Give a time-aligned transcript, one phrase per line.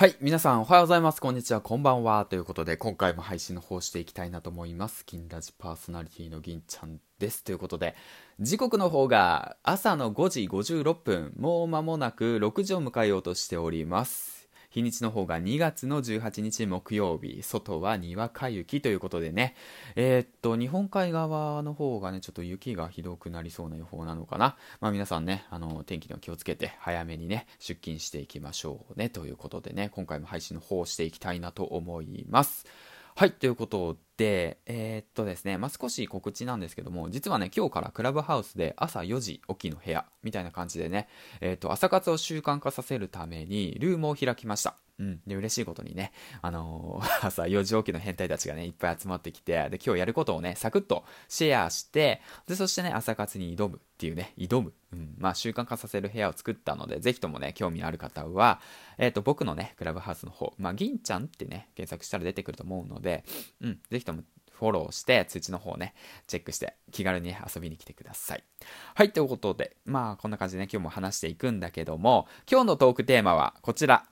[0.00, 0.16] はい。
[0.18, 1.20] 皆さん、おはようございます。
[1.20, 1.60] こんにちは。
[1.60, 2.24] こんばんは。
[2.24, 5.04] ということで、今回も配信の方していきたいなと思います。
[5.04, 7.44] 金ラジパーソナリティの銀ちゃんです。
[7.44, 7.94] ということで、
[8.40, 14.39] 時刻の方が朝の5時56分、もう間もなく6時を迎えようとしております。
[14.70, 19.56] 日にちの方が2月の18日木曜日、外はにわか雪ということでね、
[19.96, 24.56] えーっと、日本海側の方がね、ちょっと雪がひどくなりそうな予報なのかな。
[24.80, 32.64] まあ皆さんね、あの、天気には気をつけて、早めにね、出勤していきましょうね、ということでね、今回も配信の方をしていきたいなと思います。
[33.16, 41.08] はい、ということで、でえーっとですね、まあ、少し告知なんですけども、実はね、今日からクラブハウスで朝4時起きの部屋みたいな感じでね、
[41.40, 44.76] えーっと、朝活を習慣化させるためにルームを開きました。
[45.00, 45.20] うん。
[45.26, 54.74] で、嬉しいことにね、あのー 朝4時起きの変態たちがね、いっぱい集まってきて、で、今日やることをね、サクッとシェアして、で、そしてね、朝活に挑むっていうね、挑む。
[54.92, 55.14] うん。
[55.18, 58.60] まあ、習慣化させる部屋を作ったので、ぜひともね、興味のある方は、
[58.98, 63.24] えっ、と、僕のね、クラブハウスの方、まあ、銀ちゃんってね、検索したら出てくると思うので、
[63.60, 65.94] うん、ぜひともフォローして、通知の方ね、
[66.26, 68.44] チェックして、気軽に遊びに来てください。
[68.94, 74.04] はい、ということで、まあ、こんな感じでね、今日も話していくんだけども、今日のトークテーマはこちら。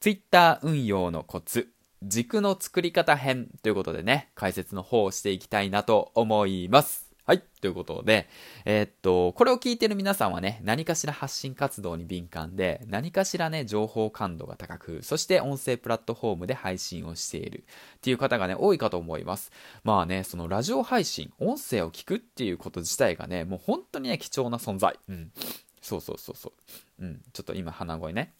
[0.00, 1.72] Twitter 運用のコツ。
[2.02, 7.11] 軸の作り方編ということでね、解説の方をしていきたいなと思います。
[7.32, 7.42] はい。
[7.62, 8.28] ということで、
[8.66, 17.64] えーっと、これを聞いてる皆さんはね、何かしら発信活動に敏感で、何かしらね、情報感度が高く、そして音声プラットフォームで配信をしている
[17.96, 19.50] っていう方がね、多いかと思います。
[19.82, 24.98] まあね、そのラジオ配信、音声を聞くっていうこと自体がね、もう本当にね、貴重な存在。
[25.08, 25.32] うん。
[25.80, 26.52] そうそうそうそ
[27.00, 27.02] う。
[27.02, 27.22] うん。
[27.32, 28.34] ちょっと今鼻声ね。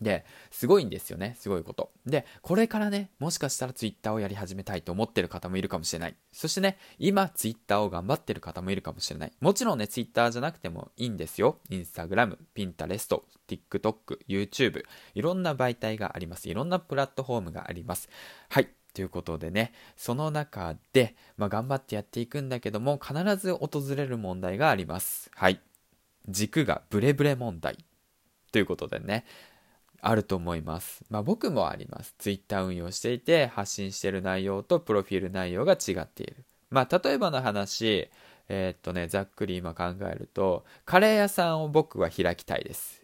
[0.00, 1.36] で、すごいんですよね。
[1.38, 1.92] すごいこと。
[2.06, 6.16] で、これからね、もしかしたらツイッターをやり始めたいと思ってる方もいるかもしれない。
[6.32, 9.32] そしてね、今ツイッターを頑張ってる方もいるかもしれない。
[9.40, 11.58] もちろんね、ツイッターじゃなくてもいいんですよ。
[11.70, 16.48] インスタグラム、ピンタレスト、TikTok、YouTube、いろんな媒体があります。
[16.48, 18.08] いろんなプラットフォームがあります。
[18.48, 18.68] はい。
[18.94, 25.30] ということでね、その中で、まあ、頑張ってやっていくんだけども、必ず訪れる問題があります。
[25.34, 25.60] はい。
[26.28, 27.84] 軸がブレブレ問題。
[28.52, 29.24] ということでね、
[30.06, 31.04] あると思います。
[31.10, 32.14] まあ僕もあります。
[32.18, 36.44] Twitter 運用していて発信してる内容とプロフィール内容が違っている。
[36.70, 38.10] まあ例えばの話、
[38.48, 43.02] えーっとね、ざっくり今考えると、カレー屋さんを僕は開きたいです。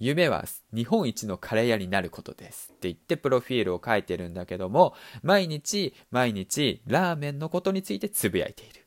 [0.00, 0.44] 夢は
[0.74, 8.84] 日本一のカレー屋になることですって言ってプロフィールを書いてるんだけども、毎日毎日ラーメンのことについてつぶやいている。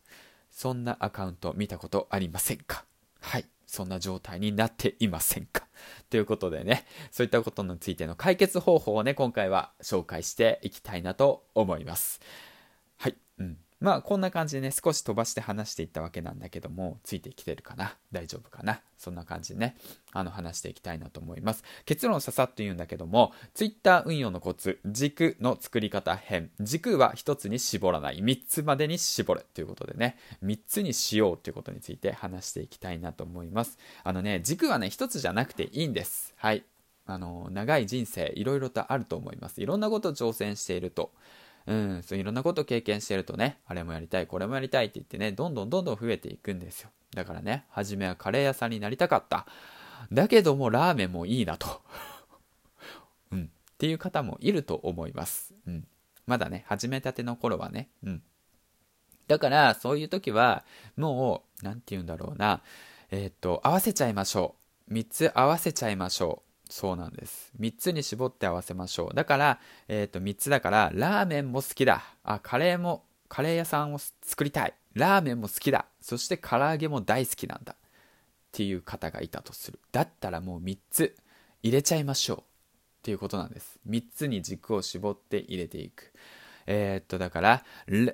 [0.51, 2.83] そんなアカウント見たことありませんか？
[3.21, 3.45] はい。
[3.65, 5.66] そんな状態になっていませんか？
[6.09, 12.21] ということでね、そういったことについての解決方法をね、今回は紹介していきたいなと思います。
[12.97, 13.17] はい。
[13.39, 13.57] うん。
[13.79, 17.95] まあ、こんな感じでね、少し飛ばして話していったわけなんだけども、ついてきてるかな？
[18.11, 18.81] 大丈夫かな？
[18.97, 19.77] そんな感じでね、
[20.13, 21.63] あの、話していきたいなと思います。
[21.85, 26.49] 結論ささっと言うんだけども、Twitter 運用のコツ、軸の作り方編。
[26.59, 28.23] 軸は一つに絞らない。
[28.23, 29.45] 三つまでに絞れ。
[29.53, 33.77] ということでね、三つにしようということについて話していきたいなと思います。
[34.03, 36.33] あのね、軸はね、一つじゃなくていいんです。
[36.37, 36.63] はい。
[37.05, 39.61] あの、長い人生、いろいろとあると思います。
[39.61, 41.11] いろんなことを挑戦していると。
[41.67, 46.89] うん、そういろんなこと経験してるとね、あれもやりたい、これもやりたいって言ってね、どんどんどんどん増えていくんですよ。
[47.13, 49.45] だからね、初めはカレー屋さんになりたかった。
[50.11, 51.81] だけどもラーメンもいいなと。
[53.31, 55.53] うん、っていう方もいると思います。
[55.67, 55.87] うん。
[56.25, 58.23] まだね、始めたての頃はね、うん。
[59.27, 60.63] だから、そういう時は、
[60.95, 62.61] もう、なんて言うんだろうな、
[63.11, 64.55] えーっと、合わせちゃいましょ
[64.89, 64.93] う。
[64.93, 66.46] 3つ合わせちゃいましょう。
[66.69, 67.51] そうなんです。
[67.59, 69.15] 3つに絞って合わせましょう。
[69.15, 72.03] だから、えーっと、3つだから、ラーメンも好きだ。
[72.23, 74.73] あ、カレーも、カレー屋さんを作りたい。
[74.93, 75.85] ラーメンも好きだ。
[76.01, 77.73] そして唐揚げも大好きなんだ。
[77.73, 77.75] っ
[78.51, 79.79] ていう方がいたとする。
[79.91, 81.15] だったらもう3つ
[81.61, 82.37] 入れちゃいましょう。
[82.37, 82.41] っ
[83.03, 83.79] ていうことなんです。
[83.87, 86.11] 3つに軸を絞って入れていく。
[86.65, 87.63] えーっと、だから、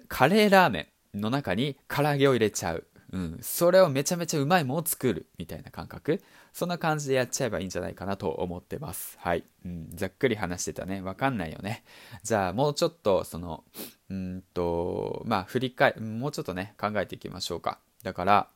[0.07, 2.85] カレーラーメンの中に唐揚げを入れちゃう。
[3.13, 3.39] うん。
[3.41, 5.27] それをめちゃめちゃうまいものを作る。
[5.37, 6.21] みたいな感覚。
[6.51, 9.17] そんな感じでやっちゃえばいいんじゃないかなと思ってます。
[9.19, 9.43] はい。
[9.63, 9.89] うん。
[9.93, 10.99] ざっくり話してたね。
[10.99, 11.83] わかんないよね。
[12.23, 13.63] じゃあ、もうちょっと、その、
[14.09, 17.77] うんと、まあ、振り返、もうちょっとね、考えていきましょうか。
[18.01, 18.49] だから、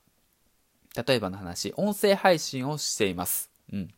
[1.07, 3.51] 例えばの話、音声配信をしています。
[3.71, 3.93] うん。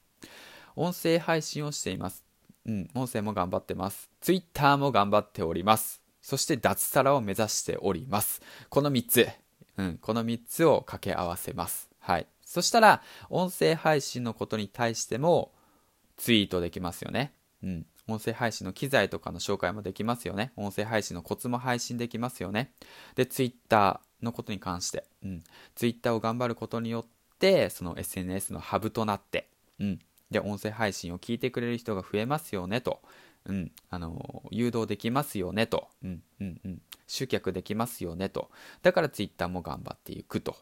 [0.76, 2.26] 音声配信をしています。
[2.66, 2.90] うん。
[2.96, 4.10] 音声も頑張ってます。
[4.20, 6.02] Twitter も頑張っております。
[6.22, 8.42] そして脱サラを目指しております。
[8.68, 9.30] この3つ。
[9.80, 9.98] うん。
[10.02, 11.90] この3つを掛け合わせます。
[12.00, 12.28] はい。
[12.44, 15.54] そしたら、音声配信のことに対しても、
[16.18, 17.34] ツイートできますよね。
[17.64, 17.86] うん。
[18.10, 20.52] 音声配信の機材とかの紹介もできますよね。
[20.58, 22.74] 音声配信のコツも配信できますよね。
[23.16, 25.44] で、ツイッターのことに関して、うん。
[25.76, 29.48] ツイッターを頑張ることによって、その SNS のハブとなって、
[29.80, 30.00] うん。
[30.30, 33.02] で音声配信を聞いてくれる人が増えますよねと、
[33.46, 38.50] うん、あの誘導できますよねと、うんうんうん、集客できますよねと。
[38.84, 40.56] だから Twitter も頑張っていくと。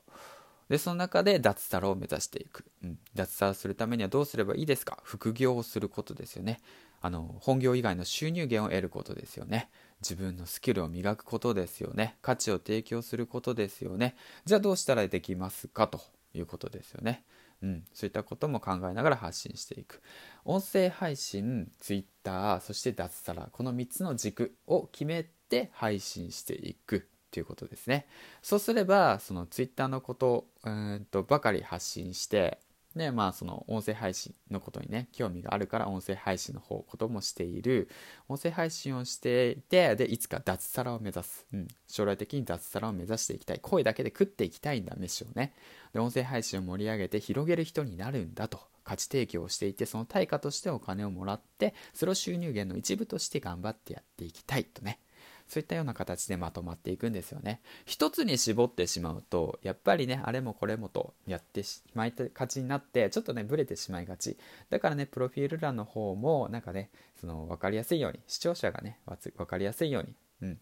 [0.69, 4.99] でその中で脱サラを目指していく、うん、脱サラするためにはどうすればいいですか？
[5.03, 6.59] 副業をすることですよね。
[7.01, 9.69] あの本業以外の収入源を得ることですよね。
[10.01, 12.17] 自分のスキルを磨くことですよね。
[12.21, 14.15] 価値を提供することですよね。
[14.45, 15.87] じゃあどうしたらできますか？
[15.87, 16.01] と
[16.33, 17.23] いうことですよね。
[17.61, 20.01] うん、そういったことも考えながら発信していく。
[20.45, 27.09] 音声配信 Twitter そして脱サラこの3つの軸を決めて配信していく。
[27.29, 28.07] ということですね。
[28.41, 32.59] そうすればその Twitter のことうんとばかり発信して
[32.97, 37.89] でまあその音声配信のことにね興味があるから音声配信の方こともしている。
[38.27, 43.59] 音声配信をしていてでいつか脱サラを目指す、うん、将来的に脱サラを目指していきたい。
[43.61, 45.53] 声だけで食っていきたいんだ飯をね。
[45.93, 48.59] で音声配信を盛り上げて広げる人になるんだと。
[48.83, 54.99] 価値提供をしていてその対価としてお金をもらってそれを収入源の一部として頑張ってやっていきたいとね。
[55.47, 57.61] そういったような形でまとまっていくんですよね。
[57.85, 64.37] 一つに絞ってしまうとやっぱりねあれもこれもとやってしまいがちになってちょっとねブレてしまいがち。
[64.69, 66.89] だからねプロフィール欄の方もなんかね
[67.19, 70.59] その分かりやすいように視聴者がね分かりやすいようにうん。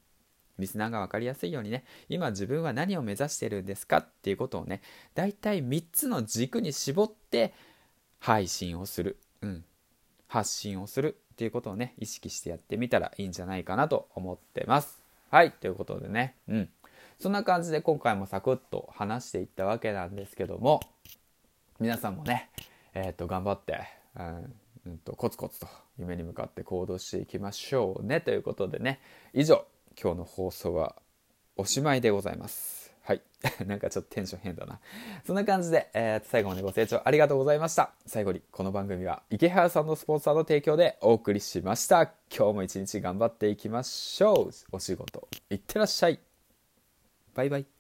[0.58, 3.98] リスナーが分かりやすいようにね今自分は何を目指してるんですか？
[3.98, 4.82] っていうことをね
[5.14, 7.54] 大体3つの軸に絞って
[8.20, 9.66] 配信をする、うん、
[10.28, 11.18] 発信をする。
[11.36, 15.02] っていうことをね、意識してやってみたらいいんじゃないかなと思ってます。
[15.30, 16.70] はい、ということでね、うん。
[17.20, 20.80] そんな感じで今回もサクッと話していったわけなんですけども、
[21.82, 22.50] 皆さんもね、
[22.94, 23.82] えっ、ー、と、頑張って、
[24.18, 24.54] うん、
[24.86, 25.68] うんと、コツコツと
[26.00, 28.22] 夢に向かって行動していきましょうね。
[28.22, 29.02] ということでね、
[29.34, 29.66] 以上、
[30.02, 30.96] 今日の放送は
[31.58, 32.85] おしまいでございます。
[33.06, 33.22] はい。
[33.68, 34.80] なんかちょっとテンション変だな。
[35.26, 37.92] そんな感じで、えー、最後までご清聴ありがとうございました。
[38.08, 42.12] 最後に、この番組は池原さんのスポンサーの提供でお送りしました。
[42.36, 44.52] 今日も一日頑張っていきましょう。
[44.72, 46.20] お仕事、いってらっしゃい。
[47.36, 47.75] バイバイ。